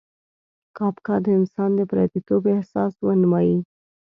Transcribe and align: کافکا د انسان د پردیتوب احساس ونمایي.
کافکا 0.77 1.15
د 1.25 1.27
انسان 1.39 1.69
د 1.75 1.79
پردیتوب 1.89 2.43
احساس 2.55 2.93
ونمایي. 3.05 3.57